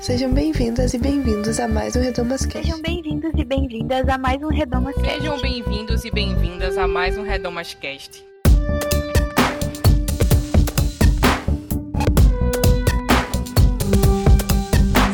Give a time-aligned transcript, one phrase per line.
[0.00, 2.66] Sejam bem-vindas e bem-vindos a mais um Redomas Cast.
[2.66, 5.10] Sejam bem-vindos e bem-vindas a mais um Redomas Cast.
[5.10, 8.24] Sejam bem-vindos e bem-vindas a mais um Redomas Cast.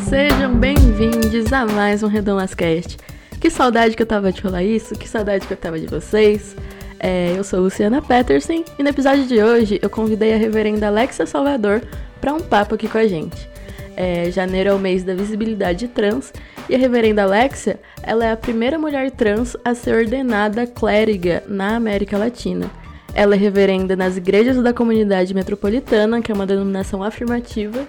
[0.07, 2.97] Sejam bem-vindos a mais um Redomas Cast.
[3.41, 6.55] Que saudade que eu tava de falar isso, que saudade que eu tava de vocês.
[6.97, 11.25] É, eu sou Luciana Peterson e no episódio de hoje eu convidei a reverenda Alexia
[11.25, 11.81] Salvador
[12.21, 13.56] para um papo aqui com a gente.
[13.97, 16.31] É, janeiro é o mês da visibilidade trans
[16.69, 21.75] e a reverenda Alexia ela é a primeira mulher trans a ser ordenada clériga na
[21.75, 22.69] América Latina.
[23.13, 27.87] Ela é reverenda nas igrejas da comunidade metropolitana, que é uma denominação afirmativa,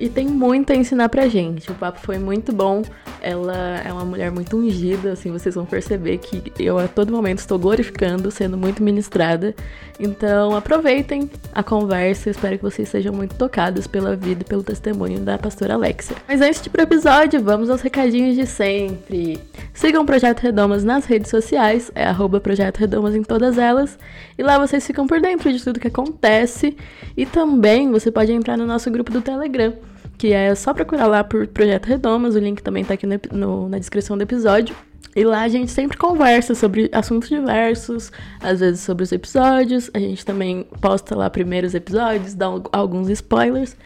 [0.00, 1.70] e tem muito a ensinar pra gente.
[1.70, 2.82] O papo foi muito bom.
[3.20, 7.38] Ela é uma mulher muito ungida, assim, vocês vão perceber que eu a todo momento
[7.38, 9.54] estou glorificando, sendo muito ministrada.
[9.98, 15.18] Então, aproveitem a conversa, espero que vocês sejam muito tocados pela vida e pelo testemunho
[15.18, 16.16] da pastora Alexia.
[16.28, 19.40] Mas antes de ir pro episódio, vamos aos recadinhos de sempre.
[19.74, 23.98] Sigam o Projeto Redomas nas redes sociais, é arroba Projeto Redomas em todas elas,
[24.36, 26.76] e lá vocês ficam por dentro de tudo que acontece.
[27.16, 29.74] E também você pode entrar no nosso grupo do Telegram
[30.18, 33.68] que é só procurar lá por Projeto Redomas, o link também tá aqui no, no,
[33.68, 34.74] na descrição do episódio.
[35.16, 39.98] E lá a gente sempre conversa sobre assuntos diversos, às vezes sobre os episódios, a
[39.98, 43.76] gente também posta lá primeiros episódios, dá alguns spoilers.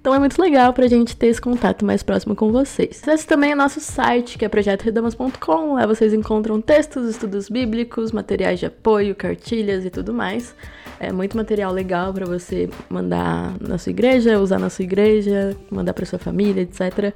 [0.00, 3.00] Então é muito legal pra gente ter esse contato mais próximo com vocês.
[3.02, 5.74] Acesse também o nosso site, que é projetoredamas.com.
[5.74, 10.54] Lá vocês encontram textos, estudos bíblicos, materiais de apoio, cartilhas e tudo mais.
[11.00, 15.94] É muito material legal para você mandar na sua igreja, usar na sua igreja, mandar
[15.94, 17.14] para sua família, etc.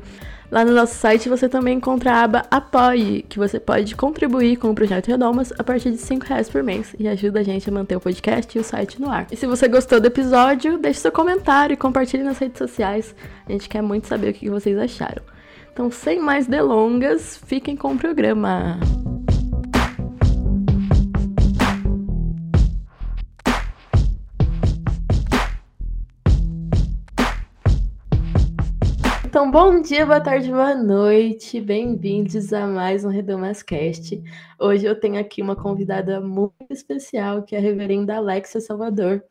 [0.51, 4.71] Lá no nosso site você também encontra a aba Apoie, que você pode contribuir com
[4.71, 7.73] o Projeto Redomas a partir de 5 reais por mês e ajuda a gente a
[7.73, 9.27] manter o podcast e o site no ar.
[9.33, 13.15] E se você gostou do episódio, deixe seu comentário e compartilhe nas redes sociais.
[13.49, 15.23] A gente quer muito saber o que vocês acharam.
[15.73, 18.79] Então, sem mais delongas, fiquem com o programa.
[29.33, 31.59] Então, bom dia, boa tarde, boa noite.
[31.59, 34.23] Bem-vindos a mais um Redomascast.
[34.61, 39.25] Hoje eu tenho aqui uma convidada muito especial, que é a reverenda Alexia Salvador.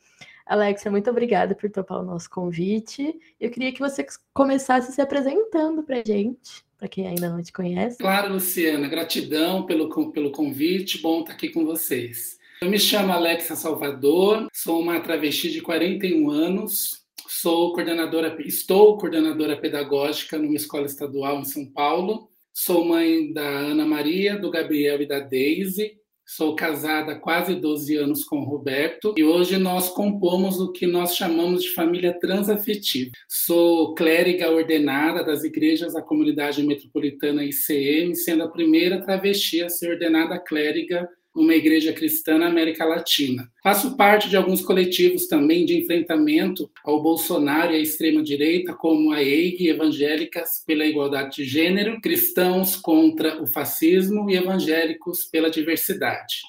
[0.44, 3.14] Alexia, muito obrigada por topar o nosso convite.
[3.40, 4.04] Eu queria que você
[4.34, 8.00] começasse se apresentando para gente, para quem ainda não te conhece.
[8.00, 12.40] Claro, Luciana, gratidão pelo, pelo convite, bom estar aqui com vocês.
[12.60, 17.01] Eu me chamo Alexia Salvador, sou uma travesti de 41 anos,
[17.34, 22.30] Sou coordenadora, estou coordenadora pedagógica numa escola estadual em São Paulo.
[22.54, 25.94] Sou mãe da Ana Maria, do Gabriel e da Deise.
[26.26, 30.86] Sou casada há quase 12 anos com o Roberto e hoje nós compomos o que
[30.86, 33.12] nós chamamos de família transafetiva.
[33.30, 39.92] Sou clériga ordenada das igrejas da comunidade metropolitana ICM, sendo a primeira travesti a ser
[39.92, 43.50] ordenada clériga uma igreja cristã na América Latina.
[43.64, 49.24] Faço parte de alguns coletivos também de enfrentamento ao Bolsonaro e à extrema-direita, como a
[49.24, 56.42] EIG, Evangélicas pela Igualdade de Gênero, Cristãos contra o Fascismo e Evangélicos pela Diversidade.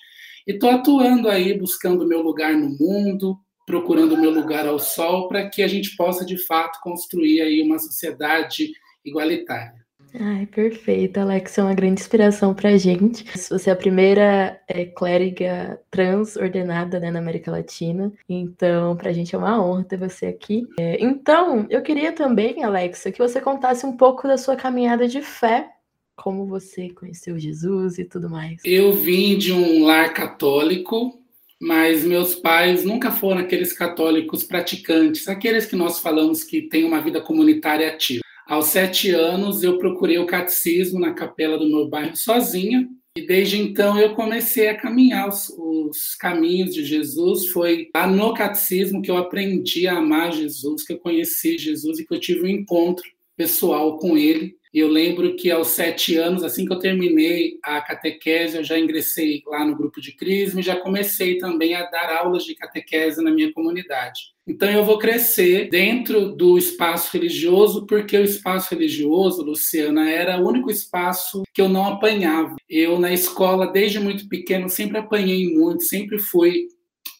[0.46, 5.48] E estou atuando aí, buscando meu lugar no mundo, procurando meu lugar ao sol, para
[5.48, 8.72] que a gente possa, de fato, construir aí uma sociedade
[9.04, 9.81] igualitária.
[10.18, 11.18] Ai, perfeito.
[11.18, 13.24] Alex é uma grande inspiração pra gente.
[13.48, 18.12] Você é a primeira é, clériga trans ordenada né, na América Latina.
[18.28, 20.66] Então, pra gente é uma honra ter você aqui.
[20.78, 25.22] É, então, eu queria também, Alexa, que você contasse um pouco da sua caminhada de
[25.22, 25.68] fé.
[26.14, 28.60] Como você conheceu Jesus e tudo mais.
[28.64, 31.18] Eu vim de um lar católico,
[31.58, 37.00] mas meus pais nunca foram aqueles católicos praticantes, aqueles que nós falamos que têm uma
[37.00, 38.22] vida comunitária ativa.
[38.52, 42.86] Aos sete anos, eu procurei o catecismo na capela do meu bairro sozinha,
[43.16, 47.46] e desde então eu comecei a caminhar os, os, caminhos de Jesus.
[47.46, 52.06] Foi lá no catecismo que eu aprendi a amar Jesus, que eu conheci Jesus e
[52.06, 53.02] que eu tive um encontro
[53.38, 54.54] pessoal com ele.
[54.74, 58.78] E eu lembro que aos sete anos, assim que eu terminei a catequese, eu já
[58.78, 63.24] ingressei lá no grupo de Crisma e já comecei também a dar aulas de catequese
[63.24, 64.31] na minha comunidade.
[64.46, 70.48] Então eu vou crescer dentro do espaço religioso, porque o espaço religioso, Luciana, era o
[70.48, 72.56] único espaço que eu não apanhava.
[72.68, 76.66] Eu, na escola, desde muito pequeno, sempre apanhei muito, sempre fui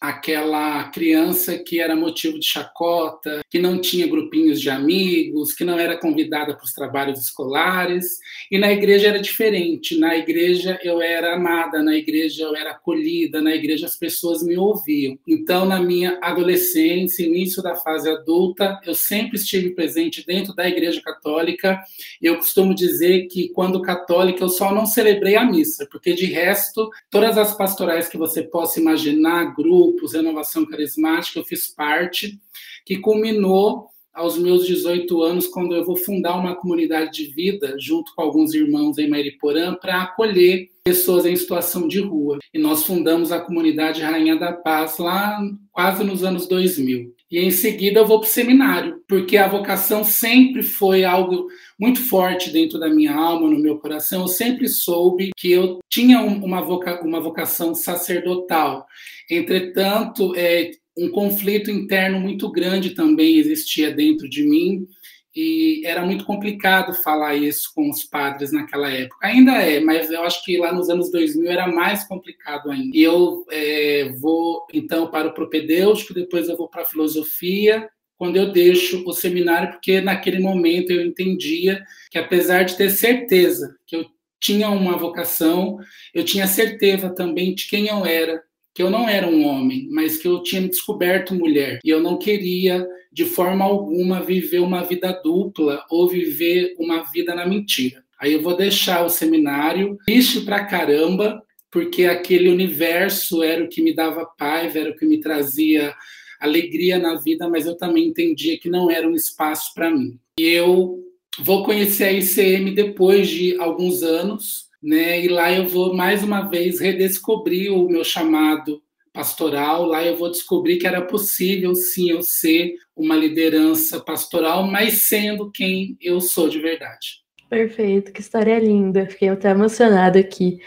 [0.03, 5.79] aquela criança que era motivo de chacota, que não tinha grupinhos de amigos, que não
[5.79, 8.19] era convidada para os trabalhos escolares.
[8.51, 9.97] E na igreja era diferente.
[9.97, 14.57] Na igreja eu era amada, na igreja eu era acolhida, na igreja as pessoas me
[14.57, 15.17] ouviam.
[15.25, 21.01] Então, na minha adolescência, início da fase adulta, eu sempre estive presente dentro da igreja
[21.01, 21.79] católica.
[22.21, 26.89] Eu costumo dizer que quando católica eu só não celebrei a missa, porque de resto,
[27.09, 32.39] todas as pastorais que você possa imaginar, grupo grupos Renovação Carismática, eu fiz parte,
[32.85, 38.13] que culminou aos meus 18 anos, quando eu vou fundar uma comunidade de vida, junto
[38.13, 42.37] com alguns irmãos em Mariporã, para acolher pessoas em situação de rua.
[42.53, 45.39] E nós fundamos a comunidade Rainha da Paz lá
[45.71, 47.15] quase nos anos 2000.
[47.33, 51.47] E em seguida eu vou para o seminário, porque a vocação sempre foi algo
[51.79, 54.21] muito forte dentro da minha alma, no meu coração.
[54.21, 58.85] Eu sempre soube que eu tinha uma, voca uma vocação sacerdotal.
[59.27, 64.87] Entretanto, é, um conflito interno muito grande também existia dentro de mim
[65.35, 69.27] e era muito complicado falar isso com os padres naquela época.
[69.27, 72.95] Ainda é, mas eu acho que lá nos anos 2000 era mais complicado ainda.
[72.95, 78.37] E eu é, vou então para o propedêutico, depois eu vou para a filosofia, quando
[78.37, 83.95] eu deixo o seminário, porque naquele momento eu entendia que apesar de ter certeza que
[83.95, 84.05] eu
[84.39, 85.77] tinha uma vocação,
[86.13, 88.43] eu tinha certeza também de quem eu era,
[88.73, 91.79] que eu não era um homem, mas que eu tinha me descoberto mulher.
[91.83, 97.35] E eu não queria, de forma alguma, viver uma vida dupla ou viver uma vida
[97.35, 98.03] na mentira.
[98.19, 103.81] Aí eu vou deixar o seminário, triste pra caramba, porque aquele universo era o que
[103.81, 105.93] me dava paz, era o que me trazia
[106.39, 110.19] alegria na vida, mas eu também entendia que não era um espaço para mim.
[110.39, 110.99] E eu
[111.39, 115.23] vou conhecer a ICM depois de alguns anos, né?
[115.23, 118.82] E lá eu vou mais uma vez redescobrir o meu chamado
[119.13, 119.85] pastoral.
[119.85, 125.51] Lá eu vou descobrir que era possível sim eu ser uma liderança pastoral, mas sendo
[125.51, 127.23] quem eu sou de verdade.
[127.49, 129.05] Perfeito, que história linda.
[129.05, 130.57] Fiquei até emocionada aqui.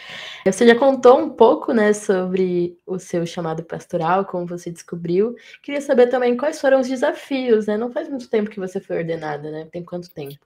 [0.44, 5.34] Você já contou um pouco, né, sobre o seu chamado pastoral, como você descobriu.
[5.64, 7.76] Queria saber também quais foram os desafios, né?
[7.76, 9.68] Não faz muito tempo que você foi ordenada, né?
[9.72, 10.38] Tem quanto tempo?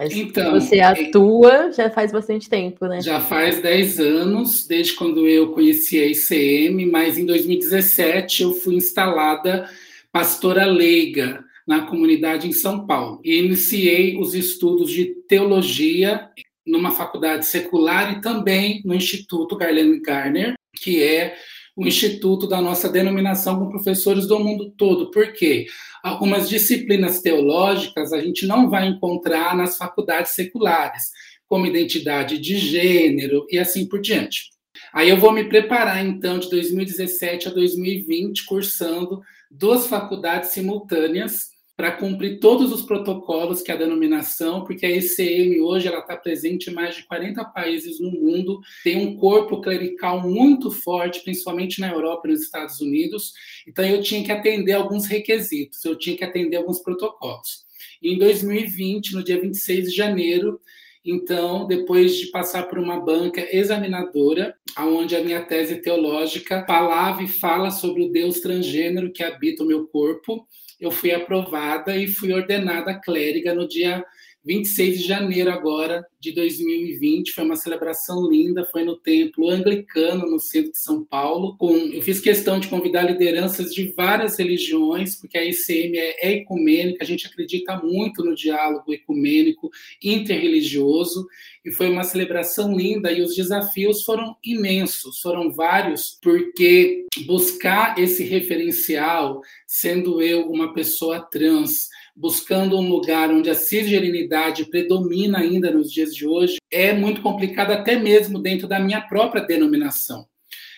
[0.00, 3.02] Mas então, você é atua já faz bastante tempo, né?
[3.02, 8.76] Já faz 10 anos, desde quando eu conheci a ICM, mas em 2017 eu fui
[8.76, 9.68] instalada
[10.10, 13.20] pastora leiga na comunidade em São Paulo.
[13.22, 16.30] E iniciei os estudos de teologia
[16.66, 21.36] numa faculdade secular e também no Instituto Garland Garner, que é
[21.80, 25.10] o instituto da nossa denominação com professores do mundo todo.
[25.10, 25.64] Por quê?
[26.02, 31.04] Algumas disciplinas teológicas a gente não vai encontrar nas faculdades seculares,
[31.46, 34.50] como identidade de gênero e assim por diante.
[34.92, 41.48] Aí eu vou me preparar, então, de 2017 a 2020, cursando duas faculdades simultâneas
[41.80, 46.68] para cumprir todos os protocolos que a denominação, porque a ECM hoje ela está presente
[46.68, 51.90] em mais de 40 países no mundo, tem um corpo clerical muito forte, principalmente na
[51.90, 53.32] Europa e nos Estados Unidos.
[53.66, 57.64] Então eu tinha que atender alguns requisitos, eu tinha que atender alguns protocolos.
[58.02, 60.60] E em 2020, no dia 26 de janeiro,
[61.02, 67.26] então, depois de passar por uma banca examinadora, onde a minha tese teológica falava e
[67.26, 70.46] fala sobre o Deus transgênero que habita o meu corpo,
[70.80, 74.04] eu fui aprovada e fui ordenada clériga no dia
[74.44, 77.32] 26 de janeiro agora de 2020.
[77.32, 81.56] Foi uma celebração linda, foi no templo anglicano no centro de São Paulo.
[81.58, 86.32] Com, eu fiz questão de convidar lideranças de várias religiões, porque a ICM é, é
[86.38, 89.70] ecumênica, a gente acredita muito no diálogo ecumênico
[90.02, 91.26] interreligioso
[91.64, 98.24] e foi uma celebração linda e os desafios foram imensos, foram vários, porque buscar esse
[98.24, 101.88] referencial, sendo eu uma pessoa trans,
[102.20, 107.70] buscando um lugar onde a cisgelinidade predomina ainda nos dias de hoje, é muito complicado
[107.70, 110.28] até mesmo dentro da minha própria denominação.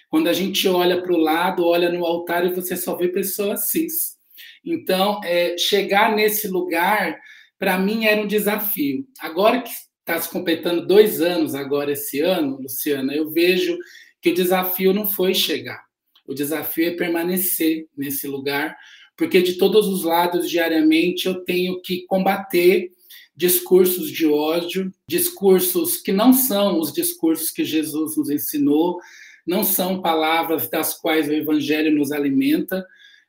[0.08, 3.70] Quando a gente olha para o lado, olha no altar e você só vê pessoas
[3.70, 4.16] cis.
[4.64, 7.18] Então, é, chegar nesse lugar,
[7.58, 9.04] para mim, era um desafio.
[9.18, 13.76] Agora que está se completando dois anos agora esse ano, Luciana, eu vejo
[14.20, 15.82] que o desafio não foi chegar.
[16.24, 18.76] O desafio é permanecer nesse lugar,
[19.22, 22.90] porque de todos os lados, diariamente, eu tenho que combater
[23.36, 28.98] discursos de ódio, discursos que não são os discursos que Jesus nos ensinou,
[29.46, 32.84] não são palavras das quais o Evangelho nos alimenta,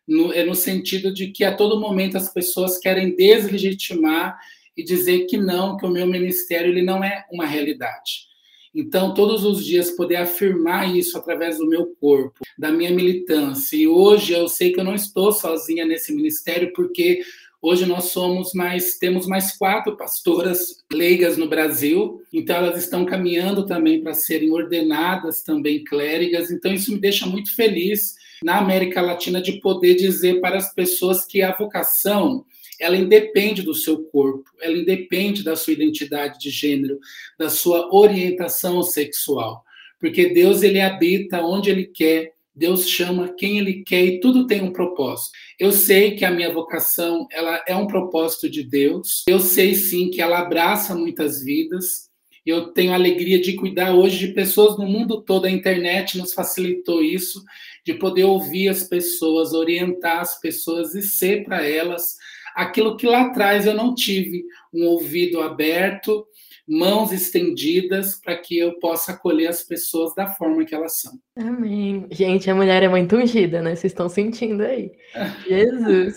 [0.08, 4.36] no, é no sentido de que a todo momento as pessoas querem deslegitimar
[4.76, 8.33] e dizer que não, que o meu ministério ele não é uma realidade.
[8.74, 13.76] Então, todos os dias poder afirmar isso através do meu corpo, da minha militância.
[13.76, 17.22] E hoje eu sei que eu não estou sozinha nesse ministério, porque
[17.66, 23.66] Hoje nós somos mais, temos mais quatro pastoras leigas no Brasil, então elas estão caminhando
[23.66, 29.42] também para serem ordenadas também clérigas, então isso me deixa muito feliz na América Latina
[29.42, 32.44] de poder dizer para as pessoas que a vocação
[32.80, 37.00] ela independe do seu corpo, ela independe da sua identidade de gênero,
[37.38, 39.64] da sua orientação sexual,
[40.00, 44.62] porque Deus ele habita onde ele quer Deus chama quem Ele quer e tudo tem
[44.62, 45.32] um propósito.
[45.60, 49.24] Eu sei que a minha vocação ela é um propósito de Deus.
[49.28, 52.12] Eu sei sim que ela abraça muitas vidas.
[52.46, 55.46] Eu tenho a alegria de cuidar hoje de pessoas no mundo todo.
[55.46, 57.44] A internet nos facilitou isso,
[57.86, 62.18] de poder ouvir as pessoas, orientar as pessoas e ser para elas
[62.56, 66.26] aquilo que lá atrás eu não tive um ouvido aberto,
[66.68, 71.14] mãos estendidas para que eu possa acolher as pessoas da forma que elas são.
[71.36, 72.08] Amém.
[72.10, 73.76] Gente, a mulher é muito ungida, né?
[73.76, 74.92] Vocês estão sentindo aí.
[75.48, 76.16] Jesus.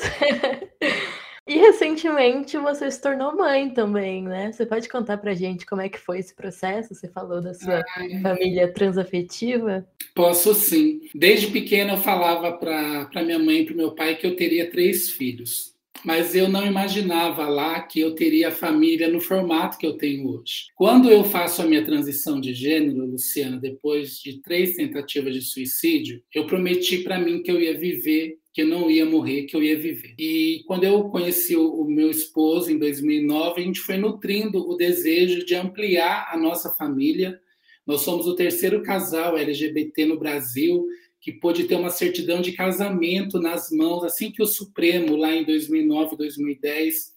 [1.48, 4.50] E recentemente você se tornou mãe também, né?
[4.50, 6.92] Você pode contar pra gente como é que foi esse processo?
[6.92, 8.20] Você falou da sua Ai.
[8.20, 9.86] família transafetiva?
[10.12, 11.02] Posso sim.
[11.14, 15.10] Desde pequena eu falava para minha mãe e para meu pai que eu teria três
[15.10, 20.28] filhos mas eu não imaginava lá que eu teria família no formato que eu tenho
[20.28, 20.66] hoje.
[20.74, 26.22] Quando eu faço a minha transição de gênero, Luciana, depois de três tentativas de suicídio,
[26.34, 29.62] eu prometi para mim que eu ia viver que eu não ia morrer, que eu
[29.62, 30.14] ia viver.
[30.18, 35.44] E quando eu conheci o, meu esposo em 2009, a gente foi nutrindo o desejo
[35.44, 37.38] de ampliar a nossa família.
[37.86, 40.86] Nós somos o terceiro casal LGBT no Brasil
[41.20, 45.44] que pôde ter uma certidão de casamento nas mãos assim que o Supremo, lá em
[45.44, 47.16] 2009, 2010,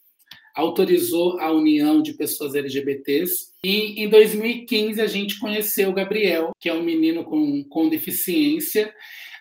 [0.56, 3.50] autorizou a união de pessoas LGBTs.
[3.64, 8.94] E em 2015 a gente conheceu o Gabriel, que é um menino com, com deficiência.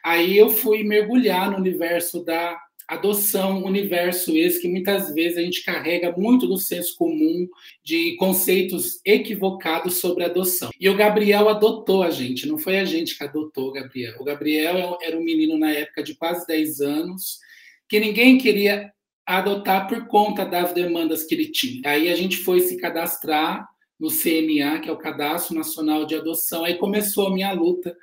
[0.04, 5.62] Aí eu fui mergulhar no universo da adoção, universo esse que muitas vezes a gente
[5.62, 7.46] carrega muito do senso comum
[7.84, 10.70] de conceitos equivocados sobre adoção.
[10.80, 14.16] E o Gabriel adotou a gente, não foi a gente que adotou o Gabriel.
[14.18, 17.38] O Gabriel era um menino na época de quase 10 anos
[17.86, 18.90] que ninguém queria
[19.26, 21.82] adotar por conta das demandas que ele tinha.
[21.84, 23.68] Aí a gente foi se cadastrar
[24.00, 26.64] no CNA, que é o Cadastro Nacional de Adoção.
[26.64, 27.94] Aí começou a minha luta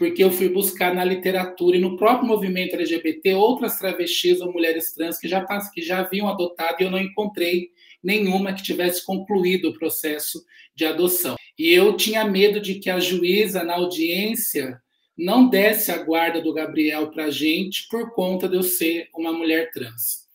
[0.00, 4.94] porque eu fui buscar na literatura e no próprio movimento LGBT outras travestis ou mulheres
[4.94, 7.68] trans que já, que já haviam adotado e eu não encontrei
[8.02, 10.42] nenhuma que tivesse concluído o processo
[10.74, 11.36] de adoção.
[11.58, 14.80] E eu tinha medo de que a juíza, na audiência,
[15.14, 19.34] não desse a guarda do Gabriel para a gente por conta de eu ser uma
[19.34, 20.26] mulher trans.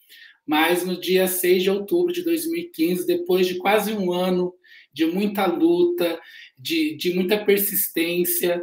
[0.46, 4.54] Mas no dia 6 de outubro de 2015, depois de quase um ano
[4.94, 6.20] de muita luta,
[6.56, 8.62] de, de muita persistência,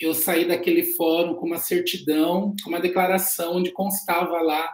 [0.00, 4.68] eu saí daquele fórum com uma certidão, com uma declaração onde constava lá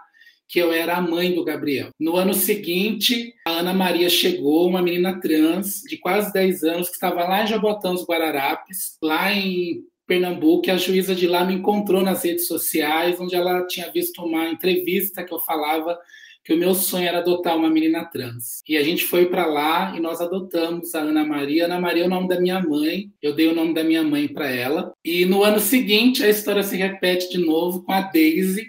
[0.49, 1.91] que eu era a mãe do Gabriel.
[1.99, 6.95] No ano seguinte, a Ana Maria chegou, uma menina trans de quase 10 anos, que
[6.95, 11.55] estava lá em Jabotão dos Guararapes, lá em Pernambuco, e a juíza de lá me
[11.55, 15.99] encontrou nas redes sociais, onde ela tinha visto uma entrevista que eu falava
[16.47, 18.63] que o meu sonho era adotar uma menina trans.
[18.69, 21.65] E a gente foi para lá e nós adotamos a Ana Maria.
[21.65, 24.29] Ana Maria é o nome da minha mãe, eu dei o nome da minha mãe
[24.29, 24.93] para ela.
[25.05, 28.65] E no ano seguinte a história se repete de novo com a Daisy,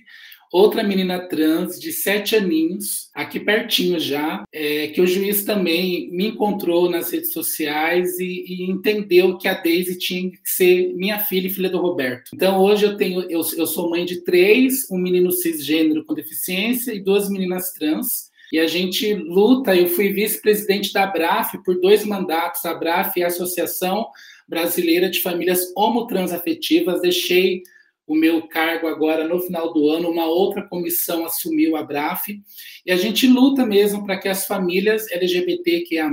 [0.52, 6.28] outra menina trans de sete aninhos, aqui pertinho já, é, que o juiz também me
[6.28, 11.48] encontrou nas redes sociais e, e, entendeu que a Daisy tinha que ser minha filha
[11.48, 12.32] e filha do Roberto.
[12.34, 16.94] Então hoje eu tenho, eu, eu sou mãe de três, um menino cisgênero com deficiência
[16.94, 18.28] e duas meninas trans.
[18.52, 23.26] E a gente luta, eu fui vice-presidente da ABRAF por dois mandatos, a ABRAF é
[23.26, 24.08] a Associação
[24.48, 27.64] Brasileira de Famílias Homotransafetivas, deixei
[28.08, 32.42] o meu cargo agora no final do ano, uma outra comissão assumiu a BRAF,
[32.86, 36.10] e a gente luta mesmo para que as famílias LGBTQIA+,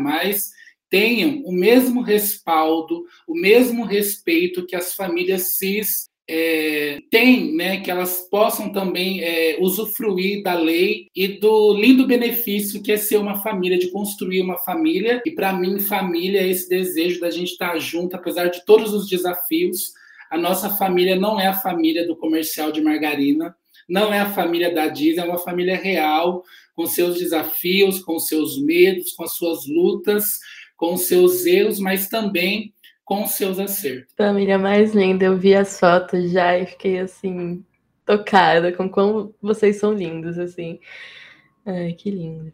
[0.91, 7.91] tenham o mesmo respaldo, o mesmo respeito que as famílias cis é, têm, né, que
[7.91, 13.43] elas possam também é, usufruir da lei e do lindo benefício que é ser uma
[13.43, 15.23] família, de construir uma família.
[15.27, 19.09] E para mim, família é esse desejo da gente estar junto, apesar de todos os
[19.09, 19.93] desafios,
[20.31, 23.55] a nossa família não é a família do comercial de margarina,
[23.89, 26.43] não é a família da Disney, é uma família real,
[26.75, 30.39] com seus desafios, com seus medos, com as suas lutas,
[30.77, 32.73] com seus erros, mas também
[33.05, 34.15] com seus acertos.
[34.17, 37.65] Família mais linda, eu vi as fotos já e fiquei assim
[38.05, 40.79] tocada com como vocês são lindos assim.
[41.67, 42.53] Ai, que lindo.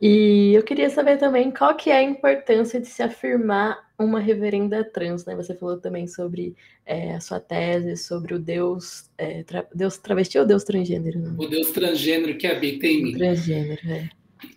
[0.00, 4.82] E eu queria saber também qual que é a importância de se afirmar uma reverenda
[4.82, 5.36] trans, né?
[5.36, 10.38] Você falou também sobre é, a sua tese, sobre o Deus, é, tra Deus travesti
[10.38, 11.20] ou Deus transgênero?
[11.20, 11.34] Não?
[11.38, 13.12] O Deus transgênero que habita em mim.
[13.12, 14.08] Transgênero, é.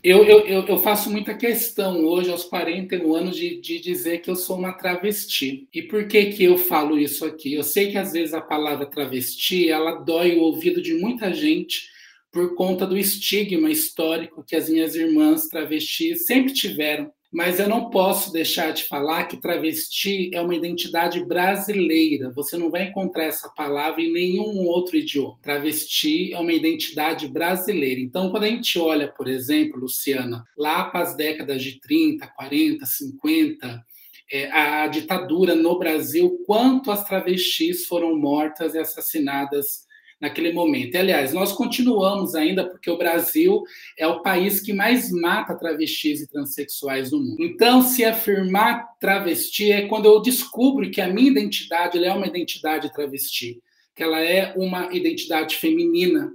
[0.03, 4.35] Eu, eu, eu, faço muita questão hoje, aos 41 anos, de, de dizer que eu
[4.35, 5.67] sou uma travesti.
[5.71, 7.53] E por que, que eu falo isso aqui?
[7.53, 11.93] Eu sei que às vezes a palavra travesti ela dói o ouvido de muita gente
[12.35, 17.89] por conta do estigma histórico que as minhas irmãs travestis sempre tiveram mas eu não
[17.89, 22.31] posso deixar de falar que travesti é uma identidade brasileira.
[22.31, 25.37] Você não vai encontrar essa palavra em nenhum outro idioma.
[25.41, 27.99] Travesti é uma identidade brasileira.
[27.99, 32.85] Então, quando a gente olha, por exemplo, Luciana, lá para as décadas de 30, 40,
[32.85, 33.85] 50,
[34.31, 39.84] é, a ditadura no Brasil, quanto as travestis foram mortas e assassinadas
[40.19, 40.95] naquele momento.
[40.95, 43.63] E, aliás, nós continuamos ainda porque o Brasil
[43.97, 47.43] é o país que mais mata travestis e transexuais no mundo.
[47.43, 52.91] Então, se afirmar travesti é quando eu descubro que a minha identidade é uma identidade
[52.93, 53.61] travesti,
[53.95, 56.31] que ela é uma identidade feminina.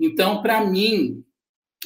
[0.00, 1.22] Então, para mim,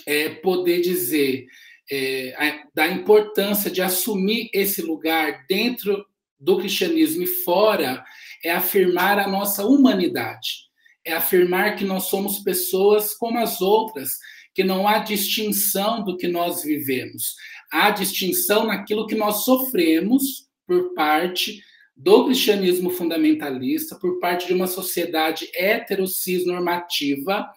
[0.06, 1.46] é poder dizer
[1.90, 6.04] é, da importância de assumir esse lugar dentro
[6.38, 8.04] do cristianismo e fora
[8.44, 10.71] é afirmar a nossa humanidade
[11.04, 14.10] é afirmar que nós somos pessoas como as outras,
[14.54, 17.34] que não há distinção do que nós vivemos.
[17.70, 21.62] Há distinção naquilo que nós sofremos por parte
[21.96, 27.48] do cristianismo fundamentalista, por parte de uma sociedade heterocis normativa,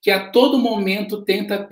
[0.00, 1.68] que a todo momento tenta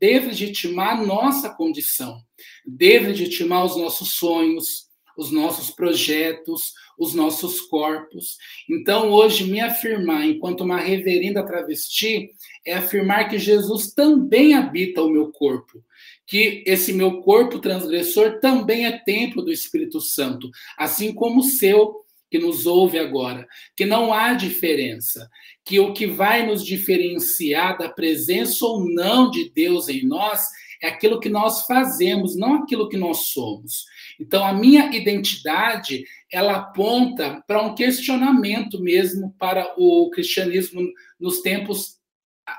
[0.00, 2.22] deslegitimar nossa condição,
[2.66, 8.36] deslegitimar os nossos sonhos, os nossos projetos, os nossos corpos.
[8.68, 12.30] Então, hoje, me afirmar enquanto uma reverenda travesti
[12.66, 15.82] é afirmar que Jesus também habita o meu corpo,
[16.26, 22.04] que esse meu corpo transgressor também é templo do Espírito Santo, assim como o seu
[22.30, 25.30] que nos ouve agora, que não há diferença,
[25.64, 30.42] que o que vai nos diferenciar da presença ou não de Deus em nós
[30.82, 33.84] é aquilo que nós fazemos, não aquilo que nós somos.
[34.20, 40.80] Então, a minha identidade, ela aponta para um questionamento mesmo para o cristianismo
[41.18, 41.98] nos tempos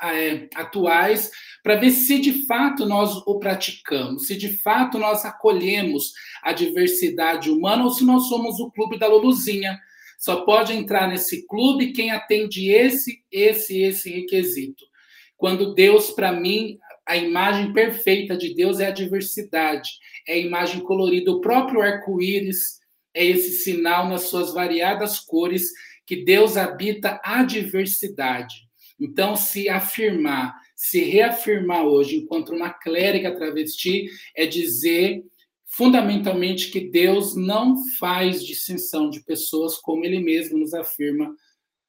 [0.03, 1.31] é, atuais,
[1.63, 7.49] para ver se de fato nós o praticamos, se de fato nós acolhemos a diversidade
[7.49, 9.79] humana ou se nós somos o clube da Luluzinha.
[10.17, 14.85] Só pode entrar nesse clube quem atende esse, esse, esse requisito.
[15.37, 16.77] Quando Deus, para mim,
[17.09, 19.89] a imagem perfeita de Deus é a diversidade,
[20.27, 21.31] é a imagem colorida.
[21.31, 22.79] O próprio arco-íris
[23.15, 25.71] é esse sinal nas suas variadas cores
[26.05, 28.57] que Deus habita a diversidade.
[28.99, 35.23] Então, se afirmar, se reafirmar hoje enquanto uma clériga travesti é dizer
[35.65, 41.35] fundamentalmente que Deus não faz distinção de pessoas como ele mesmo nos afirma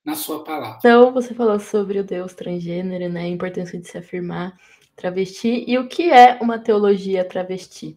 [0.02, 0.78] na sua palavra.
[0.78, 3.24] Então, você falou sobre o Deus transgênero, né?
[3.24, 4.56] A importância de se afirmar
[5.00, 5.64] travesti.
[5.66, 7.96] E o que é uma teologia travesti?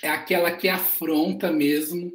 [0.00, 2.12] É aquela que afronta mesmo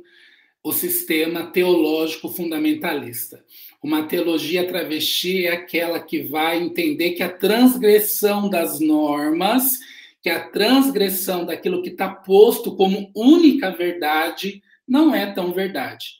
[0.63, 3.43] o sistema teológico fundamentalista.
[3.81, 9.79] Uma teologia travesti é aquela que vai entender que a transgressão das normas,
[10.21, 16.18] que a transgressão daquilo que está posto como única verdade, não é tão verdade.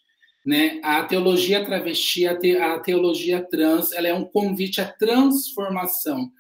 [0.49, 0.79] Né?
[0.81, 6.31] A teologia travesti, a, te, a teologia trans, ela é um convite à transformação,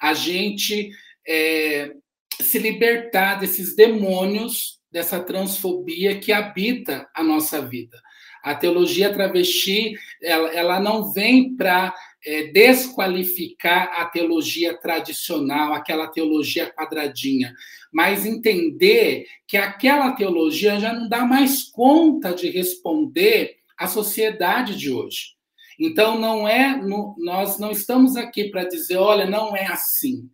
[0.00, 0.90] a gente
[1.28, 1.92] é,
[2.40, 8.00] se libertar desses demônios, dessa transfobia que habita a nossa vida.
[8.42, 16.72] A teologia travesti, ela, ela não vem para é, desqualificar a teologia tradicional, aquela teologia
[16.72, 17.52] quadradinha,
[17.92, 24.90] mas entender que aquela teologia já não dá mais conta de responder à sociedade de
[24.90, 25.38] hoje.
[25.78, 26.76] Então, não é,
[27.18, 30.28] nós não estamos aqui para dizer, olha, não é assim.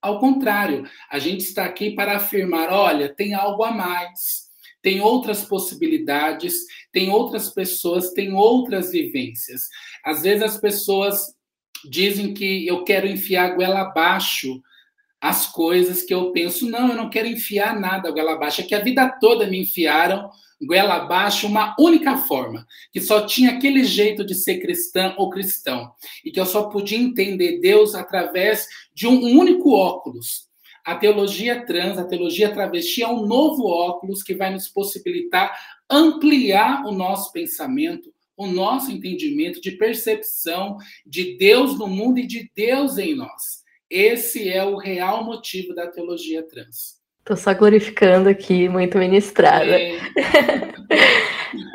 [0.00, 4.46] Ao contrário, a gente está aqui para afirmar: olha, tem algo a mais,
[4.80, 6.54] tem outras possibilidades,
[6.92, 9.62] tem outras pessoas, tem outras vivências.
[10.04, 11.34] Às vezes as pessoas
[11.90, 14.62] dizem que eu quero enfiar a goela abaixo
[15.20, 16.68] as coisas que eu penso.
[16.68, 18.60] Não, eu não quero enfiar nada goela abaixo.
[18.60, 20.30] É que a vida toda me enfiaram
[20.62, 25.92] goela abaixo uma única forma, que só tinha aquele jeito de ser cristã ou cristão,
[26.24, 30.46] e que eu só podia entender Deus através de um único óculos.
[30.84, 35.52] A teologia trans, a teologia travesti é um novo óculos que vai nos possibilitar
[35.90, 42.50] ampliar o nosso pensamento, o nosso entendimento de percepção de Deus no mundo e de
[42.54, 43.65] Deus em nós.
[43.90, 46.96] Esse é o real motivo da teologia trans.
[47.24, 49.78] Tô só glorificando aqui, muito ministrada.
[49.78, 49.98] É.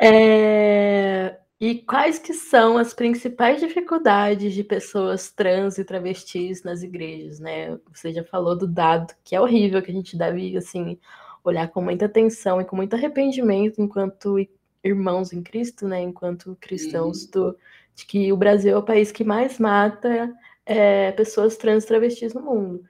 [0.02, 1.38] é...
[1.60, 7.78] E quais que são as principais dificuldades de pessoas trans e travestis nas igrejas, né?
[7.92, 10.98] Você já falou do dado, que é horrível, que a gente deve, assim,
[11.44, 14.36] olhar com muita atenção e com muito arrependimento enquanto
[14.82, 16.02] irmãos em Cristo, né?
[16.02, 17.30] Enquanto cristãos, uhum.
[17.30, 17.58] do,
[17.94, 20.34] de que o Brasil é o país que mais mata
[20.66, 22.84] é, pessoas trans travestis no mundo.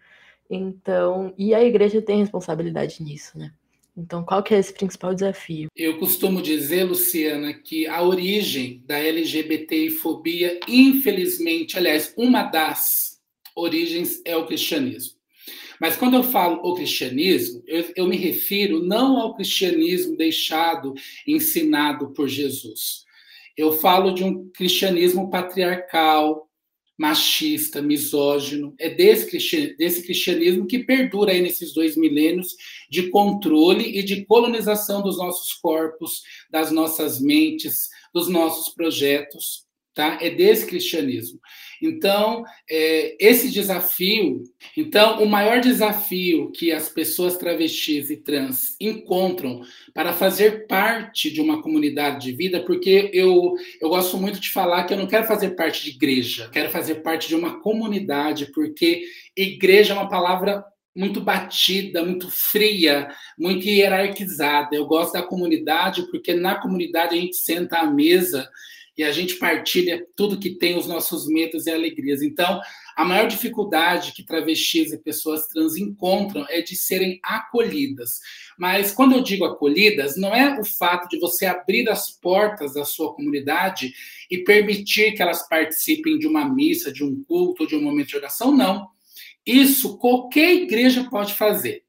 [0.49, 3.53] Então, e a igreja tem responsabilidade nisso, né?
[3.97, 5.69] Então, qual que é esse principal desafio?
[5.77, 13.21] Eu costumo dizer, Luciana, que a origem da LGBTfobia, infelizmente, aliás, uma das
[13.55, 15.15] origens é o cristianismo.
[15.79, 20.95] Mas quando eu falo o cristianismo, eu, eu me refiro não ao cristianismo deixado,
[21.27, 23.05] ensinado por Jesus.
[23.57, 26.49] Eu falo de um cristianismo patriarcal,
[26.99, 28.75] machista, misógino.
[28.79, 32.55] É desse, desse cristianismo que perdura aí nesses dois milênios
[32.91, 40.19] de controle e de colonização dos nossos corpos, das nossas mentes, dos nossos projetos tá?
[40.21, 41.39] É desse cristianismo.
[41.81, 44.43] Então, é, esse desafio,
[44.77, 51.41] então, o maior desafio que as pessoas travestis e trans encontram para fazer parte de
[51.41, 55.27] uma comunidade de vida, porque eu, eu gosto muito de falar que eu não quero
[55.27, 59.03] fazer parte de igreja, quero fazer parte de uma comunidade, porque
[59.37, 64.77] igreja é uma palavra muito batida, muito fria, muito hierarquizada.
[64.77, 68.49] Eu gosto da comunidade porque na comunidade a gente senta à mesa
[68.97, 72.23] e a gente partilha tudo que tem os nossos medos e alegrias.
[72.23, 72.61] Então,
[72.97, 78.21] a maior dificuldade que travestis e pessoas trans encontram é de serem acolhidas.
[78.59, 82.85] Mas quando eu digo acolhidas, não é o fato de você abrir as portas da
[82.85, 83.93] sua comunidade
[84.31, 88.17] e permitir que elas participem de uma missa, de um culto, de um momento de
[88.17, 88.89] oração, não.
[89.45, 91.82] Isso qualquer igreja pode fazer.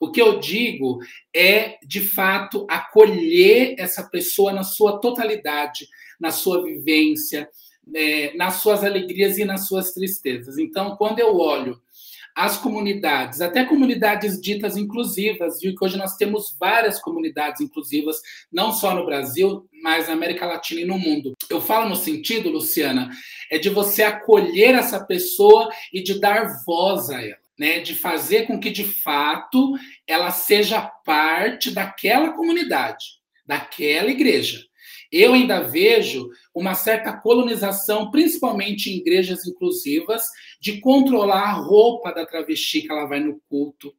[0.00, 0.98] O que eu digo
[1.34, 5.86] é, de fato, acolher essa pessoa na sua totalidade,
[6.18, 7.48] na sua vivência,
[7.94, 10.56] é, nas suas alegrias e nas suas tristezas.
[10.56, 11.78] Então, quando eu olho
[12.34, 18.72] as comunidades, até comunidades ditas inclusivas, viu que hoje nós temos várias comunidades inclusivas, não
[18.72, 21.34] só no Brasil, mas na América Latina e no mundo.
[21.50, 23.10] Eu falo no sentido, Luciana,
[23.50, 27.39] é de você acolher essa pessoa e de dar voz a ela.
[27.60, 29.74] Né, de fazer com que de fato
[30.06, 33.04] ela seja parte daquela comunidade,
[33.44, 34.64] daquela igreja.
[35.12, 40.24] Eu ainda vejo uma certa colonização, principalmente em igrejas inclusivas,
[40.58, 43.92] de controlar a roupa da travesti que ela vai no culto,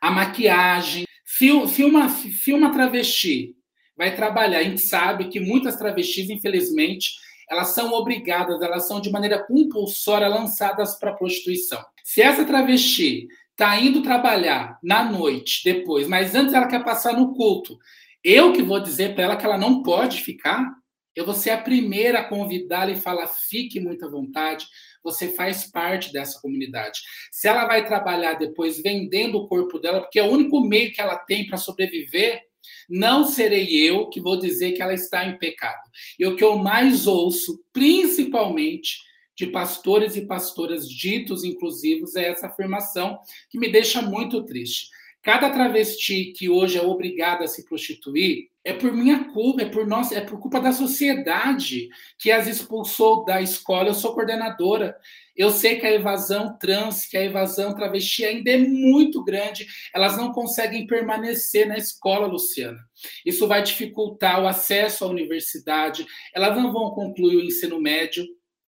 [0.00, 1.04] a maquiagem.
[1.24, 3.54] Filma, filma travesti,
[3.96, 4.58] vai trabalhar.
[4.58, 7.12] A gente sabe que muitas travestis, infelizmente,
[7.48, 11.82] elas são obrigadas, elas são de maneira compulsória lançadas para a prostituição.
[12.04, 17.34] Se essa travesti está indo trabalhar na noite, depois, mas antes ela quer passar no
[17.34, 17.78] culto,
[18.22, 20.74] eu que vou dizer para ela que ela não pode ficar,
[21.14, 24.66] eu vou ser a primeira a convidá-la e falar: fique muito à vontade,
[25.02, 27.00] você faz parte dessa comunidade.
[27.32, 31.00] Se ela vai trabalhar depois vendendo o corpo dela, porque é o único meio que
[31.00, 32.42] ela tem para sobreviver,
[32.88, 35.82] não serei eu que vou dizer que ela está em pecado.
[36.18, 38.98] E o que eu mais ouço, principalmente
[39.36, 43.18] de pastores e pastoras ditos inclusivos, é essa afirmação
[43.50, 44.88] que me deixa muito triste.
[45.22, 49.86] Cada travesti que hoje é obrigada a se prostituir é por minha culpa, é por
[49.86, 53.90] nossa, é por culpa da sociedade que as expulsou da escola.
[53.90, 54.96] Eu sou coordenadora.
[55.36, 59.68] Eu sei que a evasão trans, que a evasão travesti ainda é muito grande.
[59.94, 62.80] Elas não conseguem permanecer na escola, Luciana.
[63.24, 66.04] Isso vai dificultar o acesso à universidade.
[66.34, 68.26] Elas não vão concluir o ensino médio,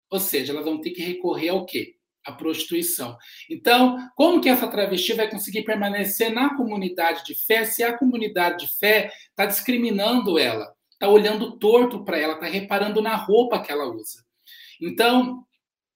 [0.09, 1.98] ou seja, elas vão ter que recorrer ao quê?
[2.29, 3.17] A prostituição.
[3.51, 8.67] Então, como que essa travesti vai conseguir permanecer na comunidade de fé se a comunidade
[8.67, 13.73] de fé está discriminando ela, está olhando torto para ela, está reparando na roupa que
[13.73, 14.23] ela usa?
[14.81, 15.43] Então,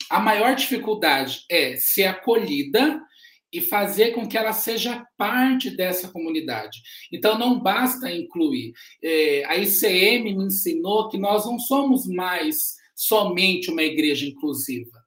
[0.08, 3.00] a maior dificuldade é ser acolhida
[3.52, 6.80] e fazer com que ela seja parte dessa comunidade.
[7.12, 8.72] Então, não basta incluir.
[9.04, 15.01] É, a ICM me ensinou que nós não somos mais somente uma igreja inclusiva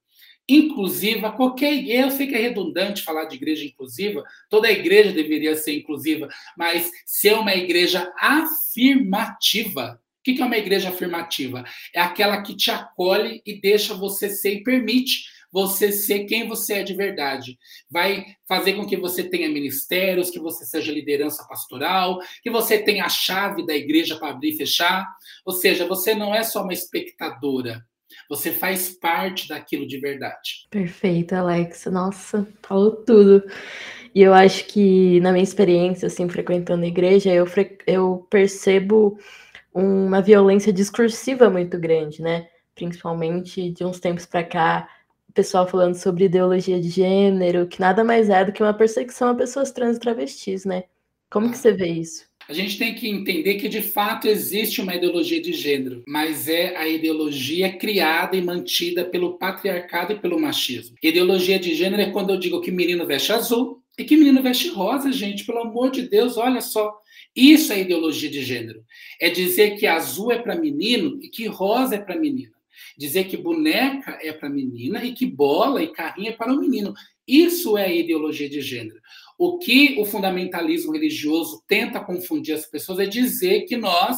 [0.47, 5.75] inclusiva, qualquer eu sei que é redundante falar de igreja inclusiva, toda igreja deveria ser
[5.75, 6.27] inclusiva,
[6.57, 9.99] mas ser uma igreja afirmativa.
[10.19, 11.63] O que é uma igreja afirmativa?
[11.93, 16.75] É aquela que te acolhe e deixa você ser e permite você ser quem você
[16.75, 17.57] é de verdade.
[17.89, 23.05] Vai fazer com que você tenha ministérios, que você seja liderança pastoral, que você tenha
[23.05, 25.07] a chave da igreja para abrir e fechar.
[25.45, 27.85] Ou seja, você não é só uma espectadora,
[28.29, 30.67] você faz parte daquilo de verdade.
[30.69, 31.85] Perfeito, Alex.
[31.85, 33.43] Nossa, falou tudo.
[34.13, 37.45] E eu acho que, na minha experiência, assim, frequentando a igreja, eu,
[37.85, 39.19] eu percebo
[39.73, 42.47] uma violência discursiva muito grande, né?
[42.73, 44.89] Principalmente de uns tempos para cá,
[45.29, 49.29] o pessoal falando sobre ideologia de gênero, que nada mais é do que uma perseguição
[49.29, 50.85] a pessoas trans e travestis, né?
[51.29, 52.25] Como que você vê isso?
[52.47, 56.77] A gente tem que entender que de fato existe uma ideologia de gênero, mas é
[56.77, 60.95] a ideologia criada e mantida pelo patriarcado e pelo machismo.
[61.01, 64.69] Ideologia de gênero é quando eu digo que menino veste azul e que menino veste
[64.69, 66.95] rosa, gente, pelo amor de Deus, olha só.
[67.35, 68.83] Isso é ideologia de gênero.
[69.19, 72.53] É dizer que azul é para menino e que rosa é para menina.
[72.95, 76.93] Dizer que boneca é para menina e que bola e carrinho é para o menino.
[77.27, 78.99] Isso é ideologia de gênero.
[79.37, 84.17] O que o fundamentalismo religioso tenta confundir as pessoas é dizer que nós,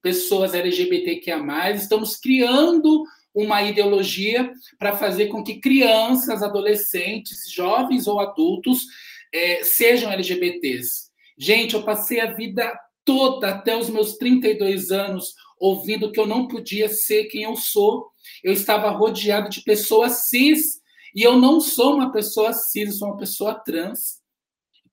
[0.00, 8.86] pessoas LGBTQIA, estamos criando uma ideologia para fazer com que crianças, adolescentes, jovens ou adultos
[9.32, 11.10] é, sejam LGBTs.
[11.36, 12.72] Gente, eu passei a vida
[13.04, 18.06] toda, até os meus 32 anos, ouvindo que eu não podia ser quem eu sou.
[18.42, 20.80] Eu estava rodeado de pessoas cis,
[21.14, 24.22] e eu não sou uma pessoa cis, eu sou uma pessoa trans.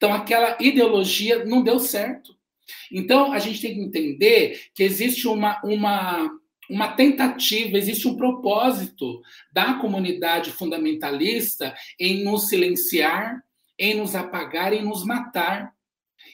[0.01, 2.35] Então, aquela ideologia não deu certo.
[2.91, 6.27] Então, a gente tem que entender que existe uma, uma,
[6.67, 9.21] uma tentativa, existe um propósito
[9.53, 13.43] da comunidade fundamentalista em nos silenciar,
[13.77, 15.71] em nos apagar, em nos matar.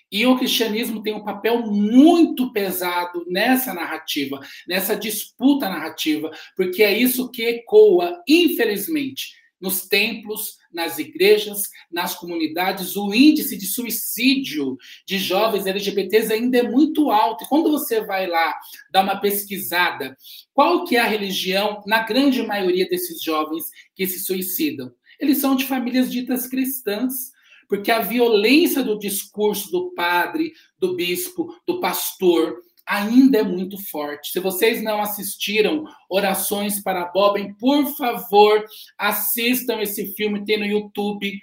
[0.10, 6.98] E o cristianismo tem um papel muito pesado nessa narrativa, nessa disputa narrativa, porque é
[6.98, 15.18] isso que ecoa, infelizmente, nos templos, nas igrejas, nas comunidades, o índice de suicídio de
[15.18, 17.44] jovens LGBTs ainda é muito alto.
[17.44, 18.56] E quando você vai lá
[18.92, 20.16] dar uma pesquisada,
[20.54, 24.92] qual que é a religião na grande maioria desses jovens que se suicidam?
[25.20, 27.32] Eles são de famílias ditas cristãs,
[27.68, 34.32] porque a violência do discurso do padre, do bispo, do pastor, ainda é muito forte.
[34.32, 38.64] Se vocês não assistiram Orações para Bob, por favor,
[38.98, 41.40] assistam esse filme, tem no YouTube.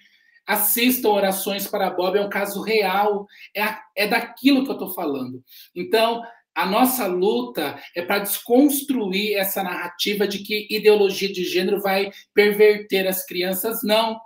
[0.46, 3.26] Assistam Orações para Bob, é um caso real,
[3.56, 3.62] é,
[3.96, 5.42] é daquilo que eu estou falando.
[5.74, 6.22] Então,
[6.54, 13.06] a nossa luta é para desconstruir essa narrativa de que ideologia de gênero vai perverter
[13.06, 13.82] as crianças.
[13.82, 14.18] Não.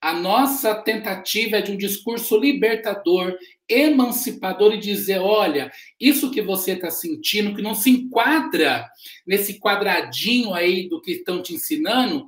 [0.00, 3.36] A nossa tentativa é de um discurso libertador,
[3.68, 8.88] emancipador e dizer: olha, isso que você está sentindo, que não se enquadra
[9.26, 12.26] nesse quadradinho aí do que estão te ensinando,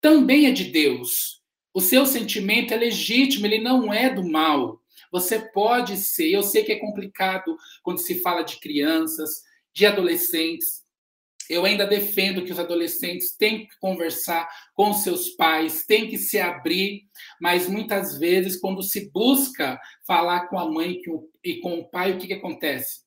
[0.00, 1.40] também é de Deus.
[1.72, 4.80] O seu sentimento é legítimo, ele não é do mal.
[5.12, 6.30] Você pode ser.
[6.30, 10.79] Eu sei que é complicado quando se fala de crianças, de adolescentes,
[11.50, 16.38] eu ainda defendo que os adolescentes têm que conversar com seus pais, têm que se
[16.38, 17.02] abrir,
[17.40, 20.96] mas muitas vezes, quando se busca falar com a mãe
[21.44, 23.00] e com o pai, o que, que acontece?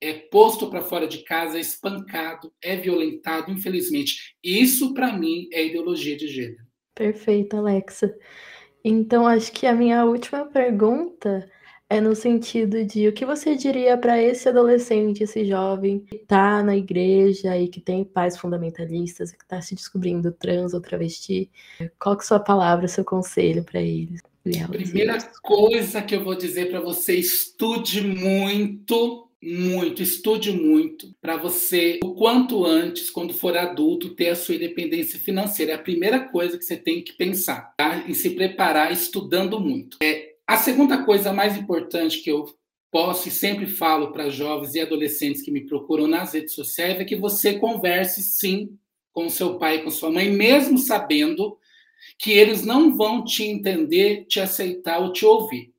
[0.00, 4.34] É posto para fora de casa, é espancado, é violentado, infelizmente.
[4.42, 6.64] Isso, para mim, é ideologia de gênero.
[6.94, 8.12] Perfeito, Alexa.
[8.82, 11.46] Então, acho que a minha última pergunta
[11.92, 16.62] é no sentido de o que você diria para esse adolescente, esse jovem que está
[16.62, 21.50] na igreja e que tem pais fundamentalistas, que está se descobrindo trans ou travesti?
[21.98, 24.20] Qual que é a sua palavra, seu conselho para eles?
[24.42, 32.00] Primeira coisa que eu vou dizer para você, estude muito, muito, estude muito para você,
[32.02, 35.72] o quanto antes, quando for adulto, ter a sua independência financeira.
[35.72, 38.02] É a primeira coisa que você tem que pensar, tá?
[38.08, 39.98] Em se preparar estudando muito.
[40.02, 42.44] É, a segunda coisa mais importante que eu
[42.90, 47.06] posso e sempre falo para jovens e adolescentes que me procuram nas redes sociais é
[47.06, 48.78] que você converse sim
[49.14, 51.56] com seu pai e com sua mãe, mesmo sabendo
[52.18, 55.72] que eles não vão te entender, te aceitar ou te ouvir.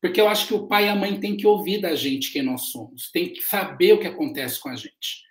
[0.00, 2.42] Porque eu acho que o pai e a mãe têm que ouvir da gente quem
[2.42, 5.24] nós somos, tem que saber o que acontece com a gente.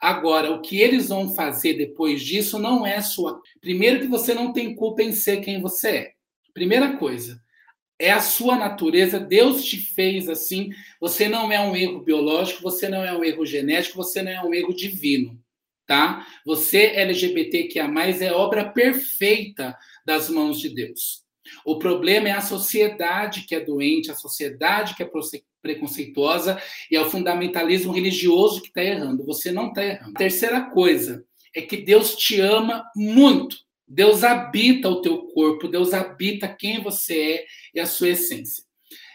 [0.00, 3.40] Agora, o que eles vão fazer depois disso não é sua.
[3.60, 6.12] Primeiro, que você não tem culpa em ser quem você é.
[6.52, 7.40] Primeira coisa
[7.98, 10.70] é a sua natureza, Deus te fez assim.
[11.00, 14.42] Você não é um erro biológico, você não é um erro genético, você não é
[14.42, 15.38] um erro divino,
[15.86, 16.26] tá?
[16.44, 17.88] Você LGBTQIA+,
[18.20, 21.22] é obra perfeita das mãos de Deus.
[21.64, 25.10] O problema é a sociedade que é doente, a sociedade que é
[25.60, 29.24] preconceituosa e é o fundamentalismo religioso que está errando.
[29.24, 30.14] Você não está errando.
[30.14, 31.24] Terceira coisa
[31.54, 33.56] é que Deus te ama muito.
[33.92, 38.64] Deus habita o teu corpo, Deus habita quem você é e a sua essência.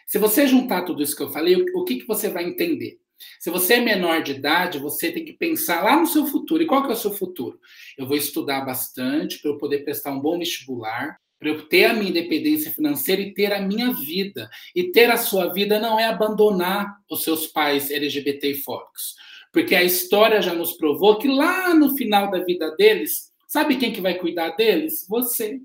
[0.05, 2.99] Se você juntar tudo isso que eu falei, o que, que você vai entender?
[3.39, 6.61] Se você é menor de idade, você tem que pensar lá no seu futuro.
[6.61, 7.59] E qual que é o seu futuro?
[7.97, 11.17] Eu vou estudar bastante para eu poder prestar um bom vestibular.
[11.39, 14.47] para eu ter a minha independência financeira e ter a minha vida.
[14.75, 19.15] E ter a sua vida não é abandonar os seus pais LGBTfóbicos,
[19.51, 23.91] porque a história já nos provou que lá no final da vida deles, sabe quem
[23.91, 25.05] que vai cuidar deles?
[25.09, 25.59] Você.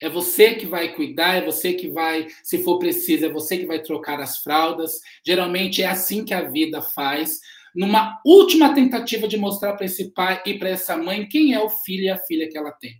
[0.00, 3.66] É você que vai cuidar, é você que vai, se for preciso, é você que
[3.66, 5.00] vai trocar as fraldas.
[5.26, 7.40] Geralmente é assim que a vida faz.
[7.74, 11.68] Numa última tentativa de mostrar para esse pai e para essa mãe quem é o
[11.68, 12.94] filho e a filha que ela tem.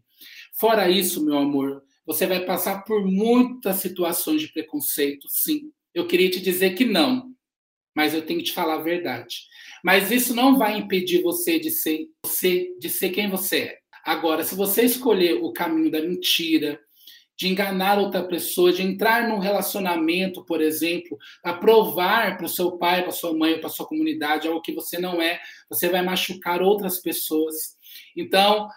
[0.59, 5.71] Fora isso, meu amor, você vai passar por muitas situações de preconceito, sim.
[5.95, 7.33] Eu queria te dizer que não,
[7.99, 9.41] mas eu tenho que te falar a verdade.
[9.83, 13.79] Mas isso não vai impedir você de ser, você, de ser quem você é.
[14.05, 16.79] Agora, se você escolher o caminho da mentira,
[17.37, 22.79] de enganar outra pessoa, de entrar num relacionamento, por exemplo, para provar para o seu
[22.79, 26.63] pai, para sua mãe, para sua comunidade algo que você não é, você vai machucar
[26.63, 27.77] outras pessoas.
[28.17, 28.69] Então,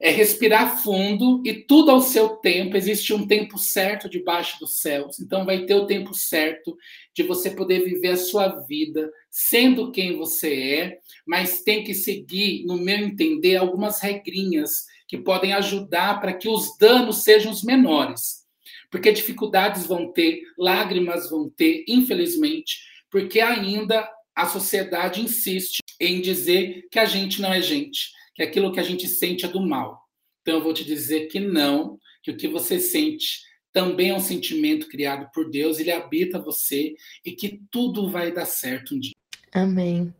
[0.00, 2.76] é respirar fundo e tudo ao seu tempo.
[2.76, 5.18] Existe um tempo certo debaixo dos céus.
[5.18, 6.76] Então, vai ter o tempo certo
[7.12, 12.64] de você poder viver a sua vida sendo quem você é, mas tem que seguir,
[12.64, 18.46] no meu entender, algumas regrinhas que podem ajudar para que os danos sejam os menores.
[18.90, 22.78] Porque dificuldades vão ter, lágrimas vão ter, infelizmente,
[23.10, 28.70] porque ainda a sociedade insiste em dizer que a gente não é gente que aquilo
[28.70, 30.00] que a gente sente é do mal.
[30.42, 33.40] Então eu vou te dizer que não, que o que você sente
[33.72, 38.46] também é um sentimento criado por Deus, ele habita você e que tudo vai dar
[38.46, 39.12] certo um dia.
[39.52, 40.14] Amém.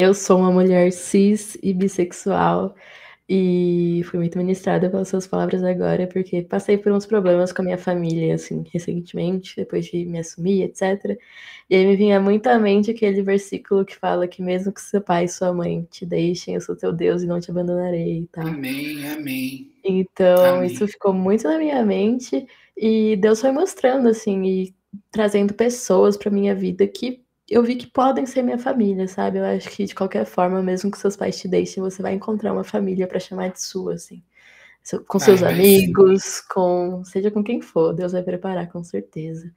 [0.00, 2.74] Eu sou uma mulher cis e bissexual
[3.28, 7.64] e fui muito ministrada pelas suas palavras agora, porque passei por uns problemas com a
[7.64, 11.18] minha família, assim, recentemente, depois de me assumir, etc.
[11.68, 15.02] E aí me vinha muito à mente aquele versículo que fala que mesmo que seu
[15.02, 18.26] pai e sua mãe te deixem, eu sou teu Deus e não te abandonarei e
[18.28, 18.46] tal.
[18.46, 19.72] Amém, amém.
[19.84, 20.72] Então, amém.
[20.72, 24.74] isso ficou muito na minha mente e Deus foi mostrando, assim, e
[25.10, 29.38] trazendo pessoas para minha vida que eu vi que podem ser minha família, sabe?
[29.38, 32.52] Eu acho que de qualquer forma, mesmo que seus pais te deixem, você vai encontrar
[32.52, 34.22] uma família para chamar de sua, assim.
[35.06, 36.42] Com seus Ai, amigos, sim.
[36.48, 39.50] com seja com quem for, Deus vai preparar com certeza.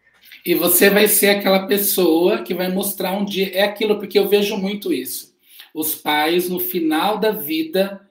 [0.46, 4.28] E você vai ser aquela pessoa que vai mostrar um dia, é aquilo porque eu
[4.28, 5.36] vejo muito isso.
[5.74, 8.02] Os pais no final da vida,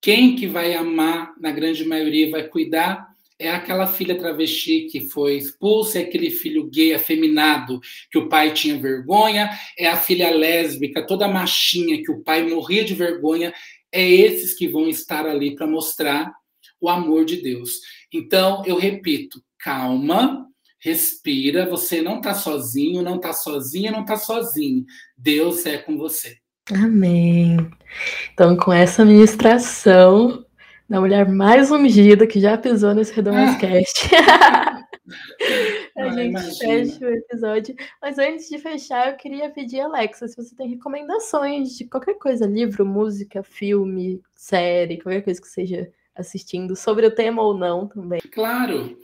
[0.00, 3.05] quem que vai amar, na grande maioria vai cuidar
[3.38, 8.52] é aquela filha travesti que foi expulsa, é aquele filho gay afeminado que o pai
[8.52, 13.52] tinha vergonha, é a filha lésbica toda machinha que o pai morria de vergonha.
[13.92, 16.32] É esses que vão estar ali para mostrar
[16.80, 17.80] o amor de Deus.
[18.12, 20.46] Então, eu repito, calma,
[20.78, 24.84] respira, você não está sozinho, não está sozinha, não está sozinho.
[25.16, 26.36] Deus é com você.
[26.72, 27.56] Amém.
[28.32, 30.45] Então, com essa ministração,
[30.88, 34.10] da mulher mais ungida que já pisou nesse Redomascast.
[34.14, 34.86] Ah.
[35.96, 36.54] a gente imagina.
[36.54, 37.74] fecha o episódio.
[38.00, 42.46] Mas antes de fechar, eu queria pedir, Alexa, se você tem recomendações de qualquer coisa,
[42.46, 48.20] livro, música, filme, série, qualquer coisa que seja assistindo, sobre o tema ou não também.
[48.32, 48.96] Claro.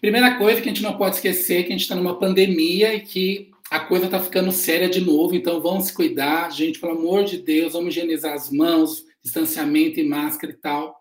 [0.00, 2.94] Primeira coisa que a gente não pode esquecer é que a gente está numa pandemia
[2.94, 6.92] e que a coisa está ficando séria de novo, então vamos se cuidar, gente, pelo
[6.92, 10.99] amor de Deus, vamos higienizar as mãos, distanciamento e máscara e tal.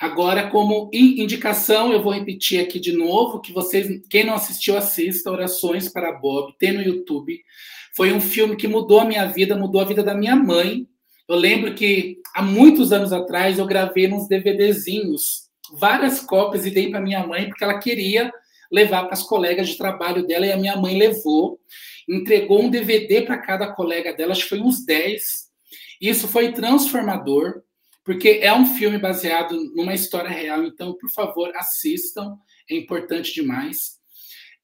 [0.00, 5.30] Agora, como indicação, eu vou repetir aqui de novo que vocês, quem não assistiu, assista
[5.30, 7.40] Orações para Bob, tem no YouTube.
[7.96, 10.86] Foi um filme que mudou a minha vida, mudou a vida da minha mãe.
[11.26, 15.46] Eu lembro que há muitos anos atrás eu gravei nos DVDzinhos
[15.78, 18.30] várias cópias e dei para minha mãe porque ela queria
[18.70, 21.58] levar para as colegas de trabalho dela e a minha mãe levou,
[22.08, 25.46] entregou um DVD para cada colega dela, acho que foi uns 10.
[26.00, 27.62] Isso foi transformador
[28.06, 32.38] porque é um filme baseado numa história real, então, por favor, assistam,
[32.70, 33.96] é importante demais.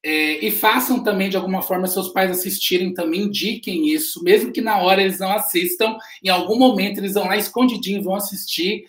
[0.01, 4.61] É, e façam também, de alguma forma, seus pais assistirem também, indiquem isso, mesmo que
[4.61, 8.85] na hora eles não assistam, em algum momento eles vão lá escondidinho, vão assistir,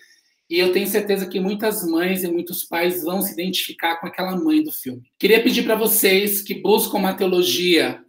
[0.49, 4.37] e eu tenho certeza que muitas mães e muitos pais vão se identificar com aquela
[4.37, 5.03] mãe do filme.
[5.19, 8.04] Queria pedir para vocês que buscam uma teologia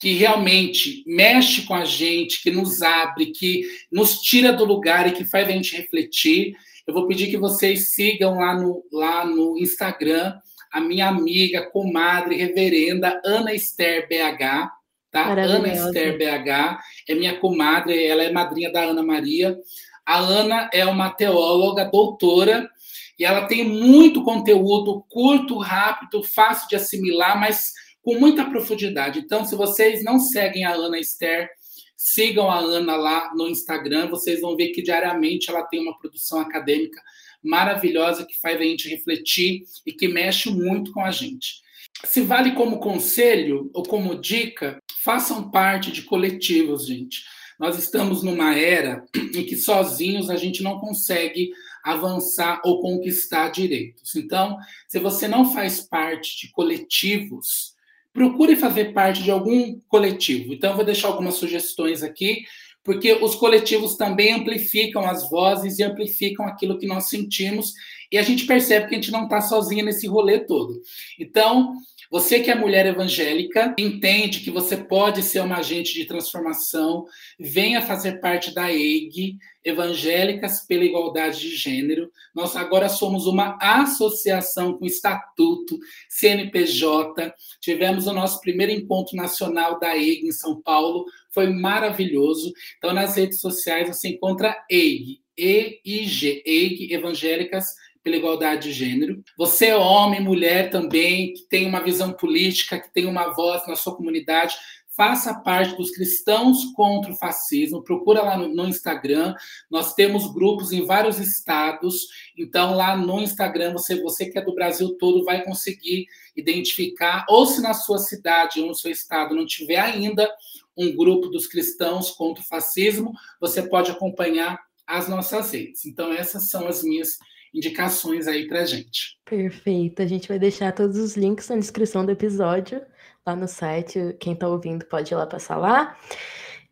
[0.00, 5.12] que realmente mexe com a gente, que nos abre, que nos tira do lugar e
[5.12, 6.54] que faz a gente refletir.
[6.86, 10.34] Eu vou pedir que vocês sigam lá no, lá no Instagram
[10.72, 14.70] a minha amiga, comadre, reverenda Ana Esther BH,
[15.10, 15.32] tá?
[15.32, 19.58] Ana Esther BH é minha comadre, ela é madrinha da Ana Maria.
[20.06, 22.70] A Ana é uma teóloga, doutora,
[23.18, 27.72] e ela tem muito conteúdo curto, rápido, fácil de assimilar, mas
[28.10, 29.20] com muita profundidade.
[29.20, 31.48] Então, se vocês não seguem a Ana Esther,
[31.96, 36.40] sigam a Ana lá no Instagram, vocês vão ver que diariamente ela tem uma produção
[36.40, 37.00] acadêmica
[37.40, 41.60] maravilhosa que faz a gente refletir e que mexe muito com a gente.
[42.04, 47.22] Se vale como conselho ou como dica, façam parte de coletivos, gente.
[47.60, 51.52] Nós estamos numa era em que sozinhos a gente não consegue
[51.84, 54.16] avançar ou conquistar direitos.
[54.16, 54.58] Então,
[54.88, 57.78] se você não faz parte de coletivos,
[58.12, 60.52] procure fazer parte de algum coletivo.
[60.52, 62.42] Então, eu vou deixar algumas sugestões aqui,
[62.82, 67.72] porque os coletivos também amplificam as vozes e amplificam aquilo que nós sentimos,
[68.10, 70.80] e a gente percebe que a gente não está sozinho nesse rolê todo.
[71.18, 71.74] Então,
[72.10, 77.06] você que é mulher evangélica, entende que você pode ser uma agente de transformação,
[77.38, 82.10] venha fazer parte da EIG, Evangélicas pela Igualdade de Gênero.
[82.34, 87.34] Nós agora somos uma associação com estatuto, CNPJ.
[87.60, 92.52] Tivemos o nosso primeiro encontro nacional da EIG em São Paulo, foi maravilhoso.
[92.78, 97.66] Então, nas redes sociais você encontra EIG, E-I-G, EIG Evangélicas
[98.02, 99.22] pela igualdade de gênero.
[99.36, 103.76] Você é homem, mulher também, que tem uma visão política, que tem uma voz na
[103.76, 104.54] sua comunidade,
[105.00, 107.82] faça parte dos cristãos contra o fascismo.
[107.82, 109.34] Procura lá no, no, Instagram.
[109.70, 112.06] Nós temos grupos em vários estados.
[112.36, 117.46] Então, lá no Instagram, você, você que é do Brasil todo vai conseguir identificar, ou
[117.46, 120.30] se na sua cidade ou no seu estado não tiver ainda
[120.76, 125.86] um grupo dos cristãos contra o fascismo, você pode acompanhar as nossas redes.
[125.86, 127.16] Então, essas são as minhas
[127.52, 129.18] indicações aí para gente.
[129.24, 130.02] Perfeito.
[130.02, 132.80] A gente vai deixar todos os links na descrição do episódio,
[133.26, 134.14] lá no site.
[134.18, 135.96] Quem está ouvindo pode ir lá passar lá.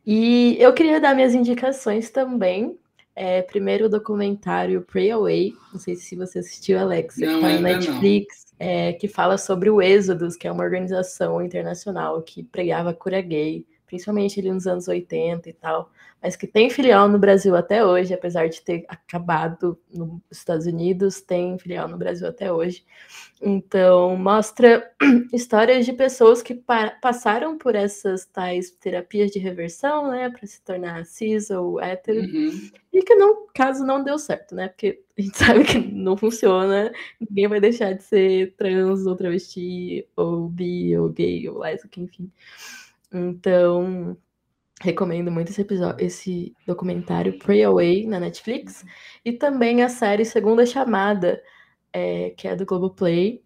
[0.07, 2.79] E eu queria dar minhas indicações também.
[3.15, 7.49] É, primeiro o documentário Pray Away, não sei se você assistiu, Alex, não, que tá
[7.49, 12.95] na Netflix, é, que fala sobre o Êxodos, que é uma organização internacional que pregava
[12.95, 15.91] cura gay principalmente ali nos anos 80 e tal,
[16.23, 21.21] mas que tem filial no Brasil até hoje, apesar de ter acabado nos Estados Unidos,
[21.21, 22.85] tem filial no Brasil até hoje.
[23.41, 24.91] Então, mostra
[25.33, 30.61] histórias de pessoas que pa passaram por essas tais terapias de reversão, né, para se
[30.63, 32.71] tornar cis ou hétero, uhum.
[32.93, 36.93] e que não, caso não deu certo, né, porque a gente sabe que não funciona,
[37.21, 42.31] ninguém vai deixar de ser trans ou travesti, ou bi, ou gay, ou lésbica, enfim.
[43.13, 44.17] Então,
[44.81, 48.85] recomendo muito esse episódio, esse documentário Pray Away na Netflix
[49.25, 51.43] e também a série Segunda Chamada,
[51.93, 53.43] é, que é do Globoplay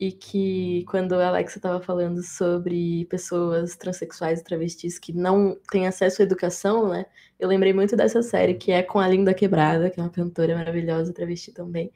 [0.00, 5.86] e que quando a Alexa estava falando sobre pessoas transexuais e travestis que não têm
[5.86, 7.06] acesso à educação, né?
[7.38, 10.56] Eu lembrei muito dessa série que é com a Linda Quebrada, que é uma cantora
[10.56, 11.92] maravilhosa, travesti também.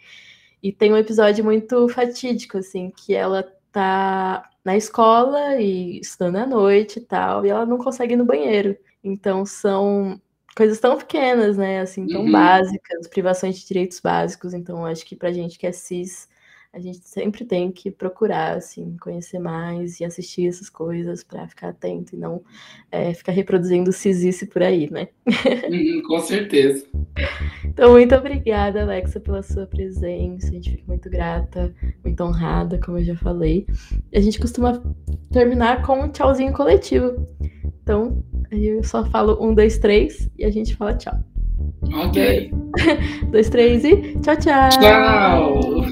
[0.63, 3.43] E tem um episódio muito fatídico, assim, que ela
[3.73, 8.25] tá na escola e estudando à noite e tal, e ela não consegue ir no
[8.25, 8.77] banheiro.
[9.03, 10.21] Então são
[10.57, 11.81] coisas tão pequenas, né?
[11.81, 12.33] Assim, tão uhum.
[12.33, 14.53] básicas, privações de direitos básicos.
[14.53, 16.29] Então, acho que pra gente que é cis,
[16.73, 21.69] a gente sempre tem que procurar, assim, conhecer mais e assistir essas coisas para ficar
[21.69, 22.43] atento e não
[22.91, 25.09] é, ficar reproduzindo cisice por aí, né?
[25.71, 26.87] Uhum, com certeza.
[27.65, 30.49] Então, muito obrigada, Alexa, pela sua presença.
[30.49, 33.67] A gente fica muito grata, muito honrada, como eu já falei.
[34.15, 34.83] A gente costuma
[35.33, 37.27] terminar com um tchauzinho coletivo.
[37.83, 41.17] Então, eu só falo um, dois, três e a gente fala tchau.
[41.95, 42.51] Ok.
[43.31, 44.71] dois, três e tchau, tchau.
[44.71, 45.87] Tchau.